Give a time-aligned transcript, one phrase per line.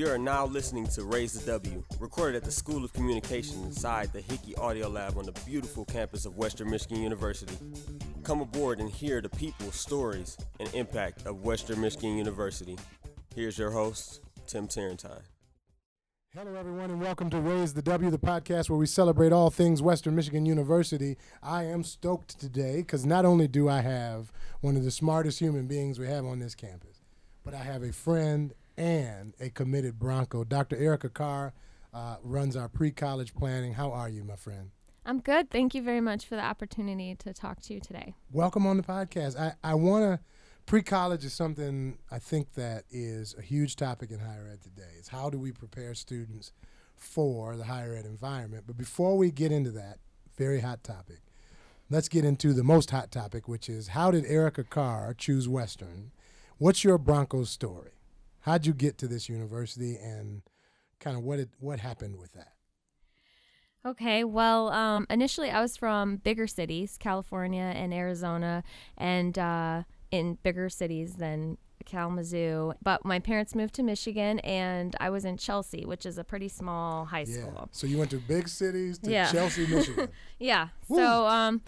[0.00, 4.10] You are now listening to Raise the W, recorded at the School of Communication inside
[4.14, 7.54] the Hickey Audio Lab on the beautiful campus of Western Michigan University.
[8.22, 12.78] Come aboard and hear the people, stories, and impact of Western Michigan University.
[13.34, 15.20] Here's your host, Tim Tarentine.
[16.34, 19.82] Hello, everyone, and welcome to Raise the W, the podcast where we celebrate all things
[19.82, 21.18] Western Michigan University.
[21.42, 25.66] I am stoked today because not only do I have one of the smartest human
[25.66, 27.02] beings we have on this campus,
[27.44, 30.42] but I have a friend and a committed Bronco.
[30.42, 30.74] Dr.
[30.76, 31.52] Erica Carr
[31.92, 33.74] uh, runs our pre college planning.
[33.74, 34.70] How are you, my friend?
[35.04, 35.50] I'm good.
[35.50, 38.14] Thank you very much for the opportunity to talk to you today.
[38.32, 39.38] Welcome on the podcast.
[39.38, 40.20] I, I want to,
[40.64, 44.92] pre college is something I think that is a huge topic in higher ed today.
[44.98, 46.52] Is how do we prepare students
[46.96, 48.64] for the higher ed environment?
[48.66, 49.98] But before we get into that
[50.38, 51.20] very hot topic,
[51.90, 56.12] let's get into the most hot topic, which is how did Erica Carr choose Western?
[56.56, 57.90] What's your Broncos story?
[58.40, 60.42] How'd you get to this university and
[60.98, 62.52] kind of what it, what happened with that?
[63.84, 68.62] Okay, well, um, initially I was from bigger cities, California and Arizona,
[68.98, 72.74] and uh, in bigger cities than Kalamazoo.
[72.82, 76.48] But my parents moved to Michigan, and I was in Chelsea, which is a pretty
[76.48, 77.40] small high Yeah.
[77.40, 77.68] school.
[77.72, 79.32] So you went to big cities to Yeah.
[79.32, 80.08] Chelsea, Michigan.
[80.38, 80.68] Yeah.
[80.88, 80.98] Woo.
[80.98, 81.62] So um,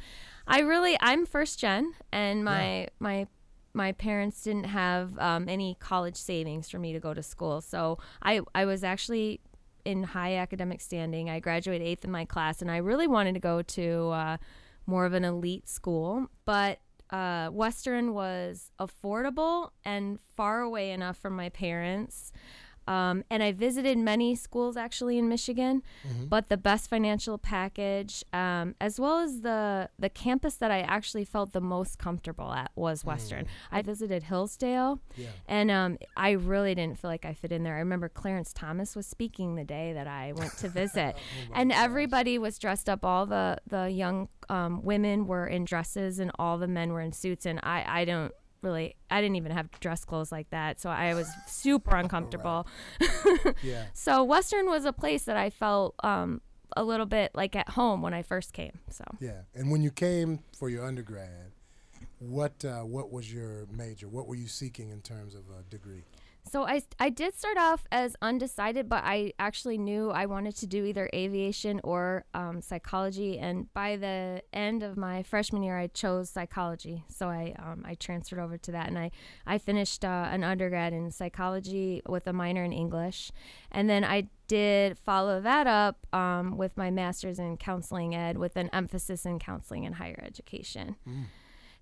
[0.47, 3.27] I really I'm first gen, and my my
[3.75, 7.61] my parents didn't have um, any college savings for me to go to school.
[7.61, 9.41] So I I was actually
[9.84, 11.28] in high academic standing.
[11.28, 14.37] I graduated eighth in my class, and I really wanted to go to uh,
[14.87, 16.81] more of an elite school, but.
[17.11, 22.33] Uh, Western was affordable and far away enough from my parents.
[22.88, 25.83] Um, and I visited many schools actually in Michigan,
[26.28, 31.25] but the best financial package, um, as well as the the campus that I actually
[31.25, 33.47] felt the most comfortable at was Western.
[33.70, 35.28] I visited Hillsdale, Yeah.
[35.47, 37.76] and um, I really didn't feel like I fit in there.
[37.76, 41.16] I remember Clarence Thomas was speaking the day that I went to visit,
[41.54, 43.04] and everybody was dressed up.
[43.04, 47.12] All the the young um, women were in dresses, and all the men were in
[47.12, 47.47] suits.
[47.47, 48.32] And I I don't
[48.62, 52.67] really I didn't even have dress clothes like that, so I was super uncomfortable.
[53.62, 53.87] Yeah.
[53.93, 56.41] So Western was a place that I felt um,
[56.77, 58.78] a little bit like at home when I first came.
[58.91, 59.43] So Yeah.
[59.55, 61.53] And when you came for your undergrad,
[62.19, 64.09] what uh, what was your major?
[64.09, 66.05] What were you seeking in terms of a degree?
[66.50, 70.66] So I, I did start off as undecided, but I actually knew I wanted to
[70.66, 73.38] do either aviation or um, psychology.
[73.38, 77.04] And by the end of my freshman year, I chose psychology.
[77.08, 79.12] So I um, I transferred over to that, and I
[79.47, 83.31] I finished uh, an undergrad in psychology with a minor in English,
[83.70, 88.56] and then I did follow that up um, with my master's in counseling ed with
[88.56, 90.97] an emphasis in counseling and higher education.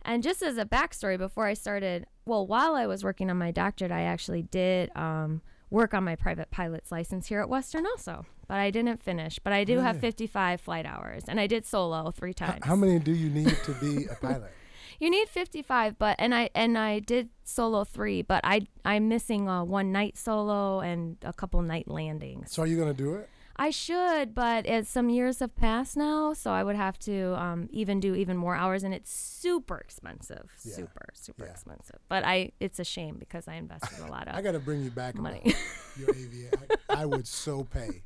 [0.03, 3.50] And just as a backstory, before I started, well, while I was working on my
[3.50, 8.27] doctorate, I actually did um, work on my private pilot's license here at Western also,
[8.49, 9.38] but I didn't finish.
[9.38, 12.65] But I do have 55 flight hours, and I did solo three times.
[12.65, 14.53] how many do you need to be a pilot?
[14.99, 19.49] You need 55, but and I and I did solo three, but I I'm missing
[19.49, 22.53] uh, one night solo and a couple night landings.
[22.53, 23.31] So are you going to do it?
[23.62, 27.69] I should, but it's some years have passed now, so I would have to um,
[27.71, 30.75] even do even more hours, and it's super expensive, Yeah.
[30.76, 31.50] super super Yeah.
[31.50, 31.99] expensive.
[32.09, 34.34] But I, it's a shame because I invested a lot of.
[34.34, 35.54] I got to bring you back money.
[35.99, 36.59] your aviation.
[36.88, 38.03] I, I would so pay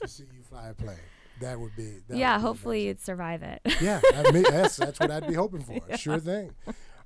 [0.00, 0.96] to see you fly a plane.
[1.40, 1.98] That would be.
[2.08, 2.88] That yeah, would be hopefully amazing.
[2.88, 3.60] you'd survive it.
[3.80, 5.96] Yeah, I mean, that's that's what I'd be hoping for.
[5.96, 6.50] Sure thing.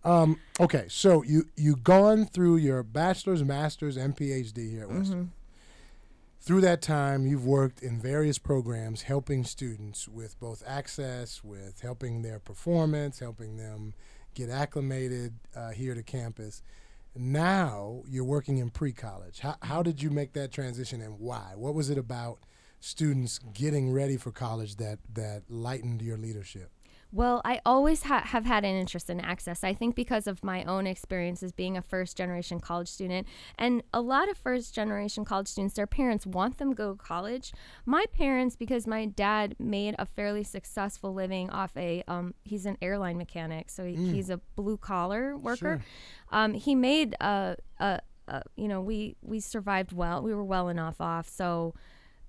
[0.02, 5.32] Um, okay, so you you gone through your bachelor's, master's, and PhD here at Western.
[6.46, 12.22] Through that time, you've worked in various programs helping students with both access, with helping
[12.22, 13.94] their performance, helping them
[14.32, 16.62] get acclimated uh, here to campus.
[17.16, 19.40] Now you're working in pre-college.
[19.40, 21.54] How, how did you make that transition and why?
[21.56, 22.38] What was it about
[22.78, 26.70] students getting ready for college that that lightened your leadership?
[27.16, 29.64] Well, I always ha- have had an interest in access.
[29.64, 33.26] I think because of my own experiences being a first generation college student.
[33.58, 37.02] And a lot of first generation college students, their parents want them to go to
[37.02, 37.54] college.
[37.86, 42.76] My parents, because my dad made a fairly successful living off a, um, he's an
[42.82, 45.80] airline mechanic, so he, he's a blue collar worker.
[46.32, 50.20] Um, he made a, a, a, you know, we, we survived well.
[50.22, 51.30] We were well enough off.
[51.30, 51.72] So,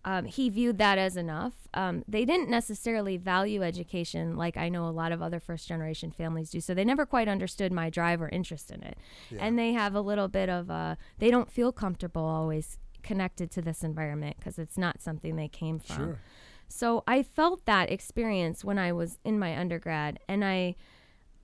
[0.05, 1.53] um, he viewed that as enough.
[1.73, 6.11] Um, they didn't necessarily value education like I know a lot of other first generation
[6.11, 6.61] families do.
[6.61, 8.97] So they never quite understood my drive or interest in it.
[9.37, 13.61] And they have a little bit of, a, they don't feel comfortable always connected to
[13.61, 15.95] this environment because it's not something they came from.
[15.95, 16.19] Sure.
[16.67, 20.75] So I felt that experience when I was in my undergrad, and I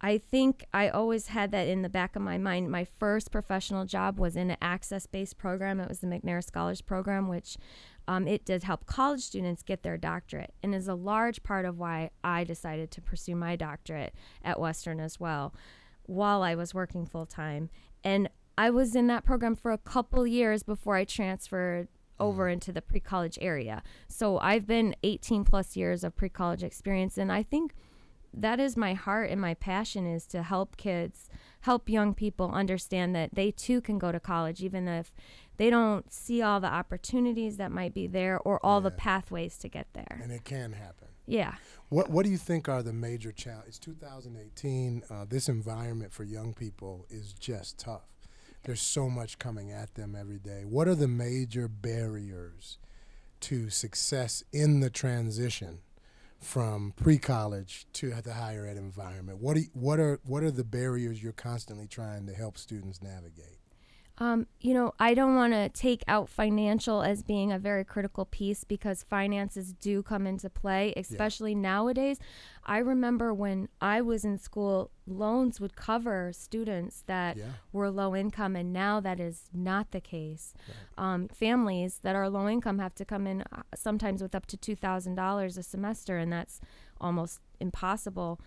[0.06, 2.70] I think I always had that in the back of my mind.
[2.70, 5.80] My first professional job was in an access based program.
[5.80, 7.56] It was the McNair Scholars Program, which
[8.06, 11.80] um, it did help college students get their doctorate and is a large part of
[11.80, 14.14] why I decided to pursue my doctorate
[14.44, 15.56] at Western as well
[16.06, 17.70] while I was working full time.
[18.04, 21.88] And I was in that program for a couple years before I transferred
[22.20, 23.82] over into the pre college area.
[24.10, 27.74] So I've been 18 plus years of pre college experience, and I think
[28.34, 31.30] that is my heart and my passion is to help kids
[31.62, 35.14] help young people understand that they too can go to college even if
[35.58, 39.70] they don't see all the opportunities that might be there or all the pathways to
[39.70, 41.10] get there And it can happen.
[41.28, 41.56] yeah
[41.90, 43.78] What What do you think are the major challenges?
[43.80, 45.04] 2018.
[45.10, 48.08] Uh, this environment for young people is just tough.
[48.64, 50.64] There's so much coming at them every day.
[50.66, 52.80] What are the major barriers
[53.42, 55.80] to success in the transition
[56.44, 59.40] from pre-college to the higher ed environment?
[59.40, 63.60] What you, What are What are the barriers you're constantly trying to help students navigate?
[64.20, 68.26] Um, you know, I don't want to take out financial as being a very critical
[68.26, 72.20] piece because finances do come into play, especially nowadays.
[72.64, 77.54] I remember when I was in school, loans would cover students that Yeah.
[77.72, 80.54] were low income, and now that is not the case.
[80.96, 84.58] Um, families that are low income have to come in uh, sometimes with up to
[84.58, 86.62] $2,000 a semester, and that's
[87.02, 88.40] almost impossible.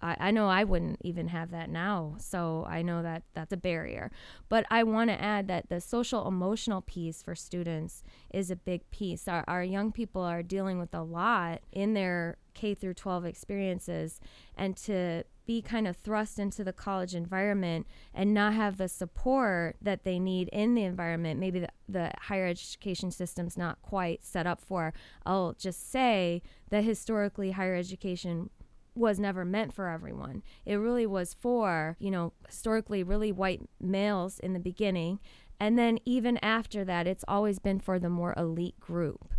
[0.00, 3.56] I, I know I wouldn't even have that now, so I know that that's a
[3.56, 4.10] barrier.
[4.48, 8.02] But I want to add that the social emotional piece for students
[8.32, 9.26] is a big piece.
[9.28, 14.20] Our, our young people are dealing with a lot in their K through 12 experiences,
[14.56, 19.76] and to be kind of thrust into the college environment and not have the support
[19.80, 24.46] that they need in the environment, maybe the, the higher education system's not quite set
[24.46, 24.92] up for.
[25.24, 28.50] I'll just say that historically, higher education
[28.96, 30.42] was never meant for everyone.
[30.64, 35.20] It really was for, you know, historically really white males in the beginning.
[35.60, 39.32] And then even after that, it's always been for the more elite group.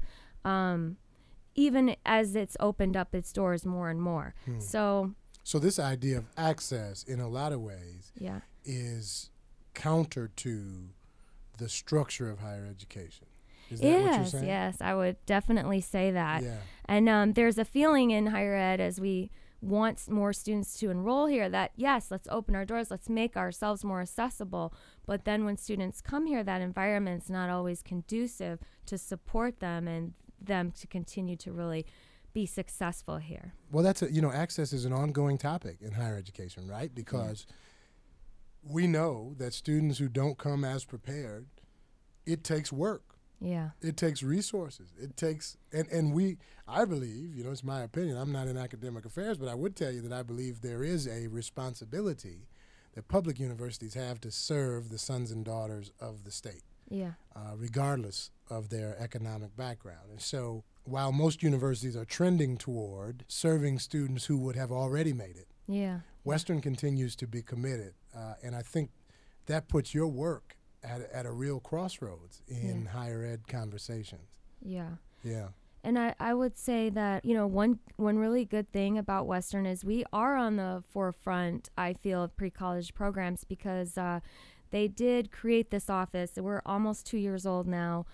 [0.45, 0.97] Um,
[1.55, 4.35] even as it's opened up its doors more and more.
[4.59, 5.13] So,
[5.43, 8.41] So this idea of access, in a lot of ways, yeah.
[8.63, 9.31] is
[9.73, 10.89] counter to
[11.57, 13.25] the structure of higher education.
[13.69, 14.45] Is that what you're Yes, saying?
[14.47, 16.43] yes, I would definitely say that.
[16.43, 16.57] Yeah.
[16.85, 19.29] And um, there's a feeling in higher ed as we
[19.67, 23.35] want s- more students to enroll here that yes, let's open our doors, let's make
[23.37, 24.73] ourselves more accessible.
[25.05, 30.13] But then when students come here, that environment's not always conducive to support them and
[30.41, 31.85] them to continue to really
[32.33, 33.53] be successful here.
[33.71, 36.93] Well, that's a, you know, access is an ongoing topic in higher education, right?
[36.93, 37.47] Because
[38.63, 41.47] we know that students who don't come as prepared,
[42.25, 43.06] it takes work.
[43.39, 43.69] Yeah.
[43.81, 44.89] It takes resources.
[44.99, 46.37] It takes and and we
[46.67, 48.17] I believe, you know, it's my opinion.
[48.17, 51.07] I'm not in academic affairs, but I would tell you that I believe there is
[51.07, 52.47] a responsibility
[52.93, 56.63] that public universities have to serve the sons and daughters of the state.
[56.89, 57.11] Yeah.
[57.35, 60.09] uh, regardless of their economic background.
[60.09, 65.35] And so, while most universities are trending toward serving students who would have already made
[65.35, 65.99] it, Yeah.
[66.23, 67.93] Western continues to be committed.
[68.15, 68.91] Uh, and I think
[69.47, 72.91] that puts your work at, at a real crossroads in Yeah.
[72.91, 74.29] higher ed conversations.
[74.61, 74.95] Yeah.
[75.23, 75.49] Yeah.
[75.83, 79.65] And I, I would say that, you know, one one really good thing about Western
[79.65, 84.19] is we are on the forefront, I feel, of pre college programs because uh,
[84.71, 86.31] they did create this office.
[86.35, 88.05] We're almost two years old now.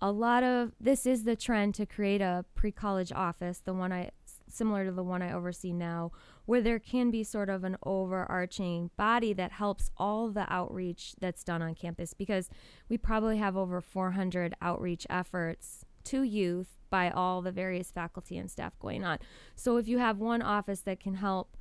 [0.00, 3.92] A lot of this is the trend to create a pre college office, the one
[3.92, 4.10] I
[4.56, 6.12] similar to the one I oversee now,
[6.44, 11.44] where there can be sort of an overarching body that helps all the outreach that's
[11.44, 12.48] done on campus because
[12.88, 18.50] we probably have over 400 outreach efforts to youth by all the various faculty and
[18.50, 19.18] staff going on.
[19.54, 21.56] So if you have one office that can help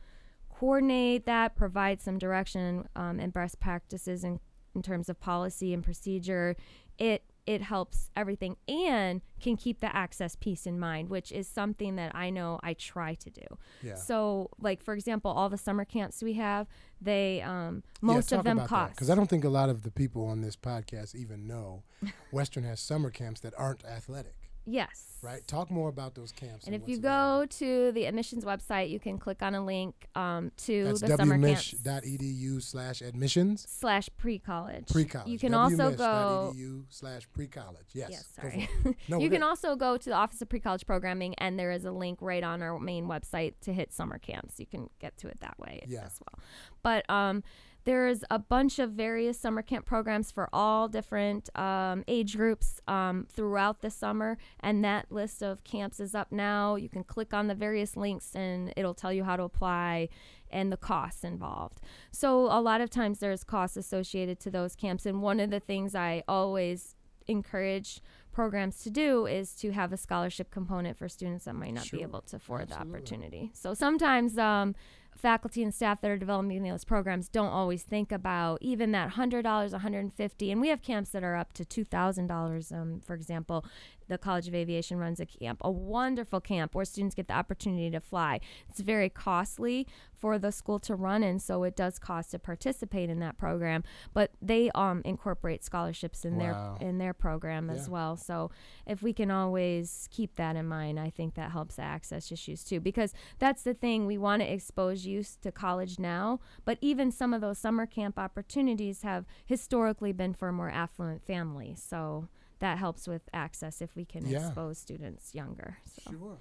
[0.49, 4.39] coordinate that, provide some direction um, and best practices in,
[4.73, 6.55] in terms of policy and procedure,
[6.97, 11.95] it it helps everything and can keep the access piece in mind, which is something
[11.95, 13.45] that I know I try to do.
[13.83, 13.95] Yeah.
[13.95, 16.67] So, like for example, all the summer camps we have,
[16.99, 18.95] they um, most of them cost.
[18.95, 21.83] Because I don't think a lot of the people on this podcast even know
[22.31, 25.05] Western has summer camps that aren't athletic, yes.
[25.21, 25.45] right?
[25.47, 26.65] Talk more about those camps.
[26.65, 30.51] And if you go to the admissions website, you can click on a link um,
[30.57, 33.65] to That's the summer camps wmich.edu slash admissions.
[33.69, 34.87] slash pre-college.
[34.91, 35.27] Pre-college.
[35.29, 36.53] You can also go.
[36.55, 37.87] wmich.edu slash pre-college.
[37.93, 38.09] Yes.
[38.11, 38.69] Yes, sorry.
[39.07, 41.91] No, you can also go to the Office of Pre-College Programming, and there is a
[41.91, 44.59] link right on our main website to hit summer camps.
[44.59, 46.05] You can get to it that way Yeah.
[46.05, 46.39] as well.
[46.81, 47.43] But um,
[47.85, 53.25] there's a bunch of various summer camp programs for all different um, age groups um,
[53.31, 56.75] throughout the summer, and that list of camps is up now.
[56.75, 60.09] You can click on the various links, and it'll tell you how to apply
[60.51, 61.79] and the costs involved.
[62.11, 65.59] So a lot of times there's costs associated to those camps, and one of the
[65.59, 66.95] things I always
[67.27, 68.01] encourage
[68.31, 71.97] programs to do is to have a scholarship component for students that might not Sure.
[71.99, 72.91] be able to afford Absolutely.
[72.91, 73.51] the opportunity.
[73.53, 74.75] So sometimes um,
[75.15, 79.43] faculty and staff that are developing those programs don't always think about even that $100,
[79.43, 80.51] 150.
[80.51, 82.71] And we have camps that are up to $2,000.
[82.71, 83.65] Um, for example,
[84.07, 87.89] the College of Aviation runs a camp, a wonderful camp where students get the opportunity
[87.89, 88.39] to fly.
[88.69, 89.87] It's very costly
[90.25, 93.83] for the school to run, and so it does cost to participate in that program.
[94.11, 96.77] But they um, incorporate scholarships in Wow.
[96.79, 98.17] their in their program as well.
[98.17, 98.49] So
[98.87, 102.79] if we can always keep that in mind, I think that helps access issues too.
[102.79, 107.31] Because that's the thing, we want to expose youth to college now, but even some
[107.31, 111.85] of those summer camp opportunities have historically been for more affluent families.
[111.87, 114.39] So that helps with access if we can Yeah.
[114.47, 115.77] expose students younger.
[115.85, 116.09] So.
[116.09, 116.37] Sure.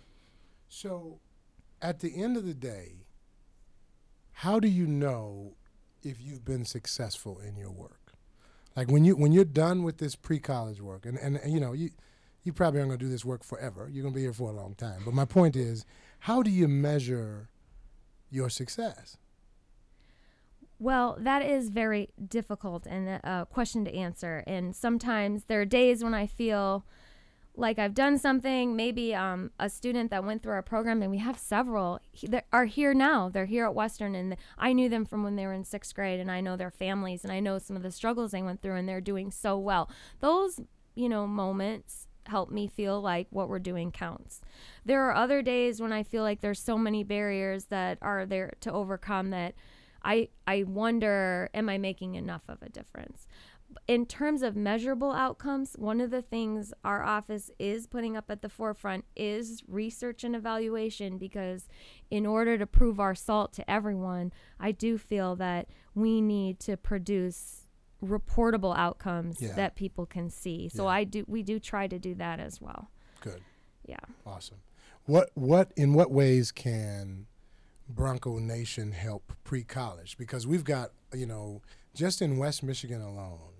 [0.69, 1.21] So,
[1.83, 3.05] at the end of the day,
[4.35, 5.55] how do you know
[6.03, 8.13] if you've been successful in your work?
[8.77, 11.73] Like when you when you're done with this pre-college work, and, and, and you know
[11.73, 11.91] you
[12.43, 13.89] you probably aren't going to do this work forever.
[13.91, 15.03] You're going to be here for a long time.
[15.05, 15.87] But my point is,
[16.21, 17.49] how do you measure
[18.31, 19.17] your success?
[20.79, 24.45] Well, that is very difficult and a question to answer.
[24.47, 26.85] And sometimes there are days when I feel
[27.57, 28.75] like I've done something.
[28.75, 32.65] Maybe um, a student that went through our program, and we have several that are
[32.65, 33.29] here now.
[33.29, 36.21] They're here at Western, and I knew them from when they were in sixth grade,
[36.21, 38.77] and I know their families, and I know some of the struggles they went through,
[38.77, 39.91] and they're doing so well.
[40.21, 40.61] Those,
[40.95, 44.41] you know, moments help me feel like what we're doing counts.
[44.85, 48.55] There are other days when I feel like there's so many barriers that are there
[48.61, 49.55] to overcome that
[50.03, 53.27] I I wonder am I making enough of a difference?
[53.89, 58.43] In terms of measurable outcomes, one of the things our office is putting up at
[58.43, 61.69] the forefront is research and evaluation because
[62.11, 66.77] in order to prove our salt to everyone, I do feel that we need to
[66.77, 67.67] produce
[68.03, 69.55] reportable outcomes Yeah.
[69.55, 70.69] that people can see.
[70.69, 70.91] So Yeah.
[70.91, 72.91] I do we do try to do that as well.
[73.21, 73.43] Good.
[73.87, 73.97] Yeah.
[74.27, 74.59] Awesome.
[75.07, 77.27] What what in what ways can
[77.89, 80.17] Bronco Nation help pre-college?
[80.19, 81.63] Because we've got you know
[81.95, 83.54] just in West Michigan alone,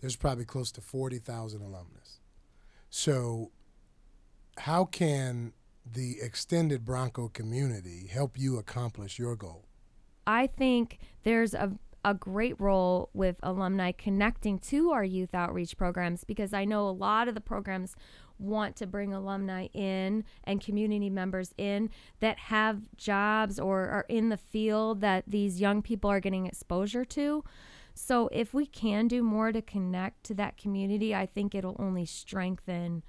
[0.00, 2.20] there's probably close to forty thousand alumnus.
[2.90, 3.50] So,
[4.58, 5.52] how can
[5.90, 9.66] the extended Bronco community help you accomplish your goal?
[10.26, 11.72] I think there's a
[12.04, 16.90] a great role with alumni connecting to our youth outreach programs because I know a
[16.90, 17.96] lot of the programs
[18.38, 21.90] want to bring alumni in and community members in
[22.20, 27.04] that have jobs or are in the field that these young people are getting exposure
[27.04, 27.44] to.
[27.98, 32.06] So if we can do more to connect to that community, I think it'll only
[32.06, 33.02] strengthen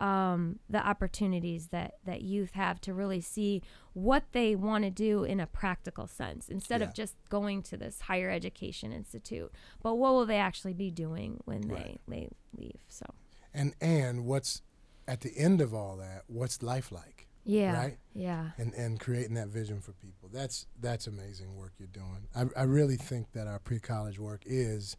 [0.00, 3.62] um, the opportunities that, that youth have to really see
[3.92, 6.88] what they want to do in a practical sense instead Yeah.
[6.88, 9.52] of just going to this higher education institute.
[9.82, 12.00] But what will they actually be doing when Right.
[12.08, 12.80] they, they leave?
[12.88, 13.06] So,
[13.54, 14.62] And and what's
[15.06, 16.24] at the end of all that?
[16.26, 17.28] What's life like?
[17.44, 17.76] Yeah.
[17.76, 17.98] Right?
[18.14, 18.50] Yeah.
[18.58, 20.28] and, and creating that vision for people.
[20.32, 22.28] That's that's amazing work you're doing.
[22.34, 24.96] I, I really think that our pre-college work is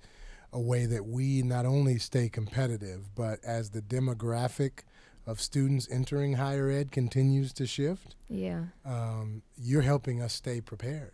[0.54, 4.80] a way that we not only stay competitive, but as the demographic
[5.28, 8.66] of students entering higher ed continues to shift, Yeah.
[8.86, 11.14] um, you're helping us stay prepared,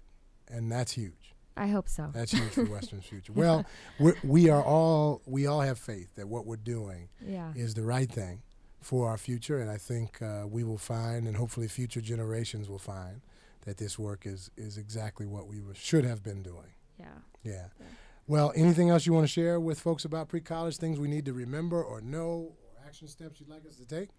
[0.50, 1.34] and that's huge.
[1.58, 2.10] I hope so.
[2.14, 3.34] That's huge for Western's future.
[3.34, 3.66] Well,
[4.00, 7.54] we're, we are all we all have faith that what we're doing Yeah.
[7.56, 8.42] is the right thing
[8.82, 12.80] for our future, and I think uh, we will find, and hopefully future generations will
[12.80, 13.22] find,
[13.66, 16.74] that this work is is exactly what we should have been doing.
[17.00, 17.06] Yeah.
[17.44, 17.68] Yeah.
[18.28, 20.78] Well, anything else you want to share with folks about pre-college?
[20.78, 24.10] Things we need to remember or know, or action steps you'd like us to take?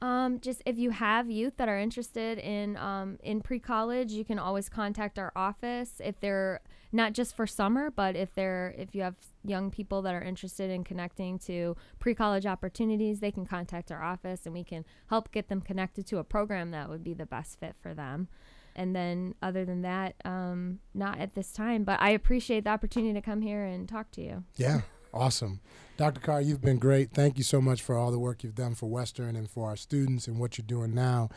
[0.00, 4.24] Um, just if you have youth that are interested in um, in pre college, you
[4.24, 6.60] can always contact our office if they're
[6.94, 10.70] not just for summer, but if they're if you have young people that are interested
[10.70, 15.32] in connecting to pre college opportunities, they can contact our office and we can help
[15.32, 18.28] get them connected to a program that would be the best fit for them.
[18.76, 21.84] And then, other than that, um, not at this time.
[21.84, 24.44] But I appreciate the opportunity to come here and talk to you.
[24.56, 24.82] Yeah.
[25.14, 25.60] Awesome.
[25.96, 26.20] Dr.
[26.20, 27.12] Carr, you've been great.
[27.12, 29.76] Thank you so much for all the work you've done for Western and for our
[29.76, 31.28] students and what you're doing now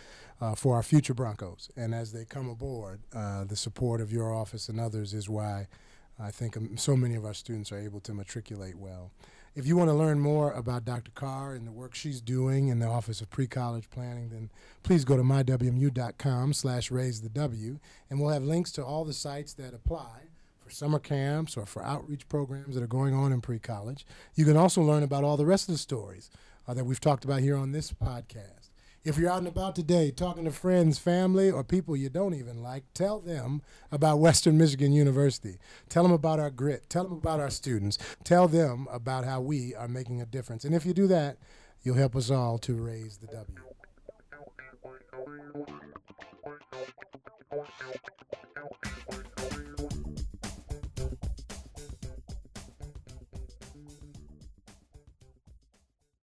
[0.41, 1.69] uh, for our future Broncos.
[1.77, 5.67] And as they come aboard, uh, the support of your office and others is why
[6.19, 9.11] I think um, so many of our students are able to matriculate well.
[9.53, 11.11] If you want to learn more about Dr.
[11.11, 14.49] Carr and the work she's doing in the Office of Pre-College Planning, then
[14.81, 17.79] please go to mywmu.com slash raise the W,
[18.09, 20.29] and we'll have links to all the sites that apply
[20.67, 24.05] for summer camps or for outreach programs that are going on in pre college.
[24.35, 26.29] You can also learn about all the rest of the stories
[26.67, 28.69] uh, that we've talked about here on this podcast.
[29.05, 32.61] If you're out and about today talking to friends, family, or people you don't even
[32.61, 33.61] like, tell them
[33.93, 35.57] about Western Michigan University.
[35.87, 36.89] Tell them about our grit.
[36.89, 37.97] Tell them about our students.
[38.25, 40.65] Tell them about how we are making a difference.
[40.65, 41.37] And if you do that,
[41.83, 43.45] you'll help us all to raise the W.